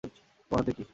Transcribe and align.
তোমার 0.03 0.59
হাতে 0.59 0.71
কী? 0.77 0.83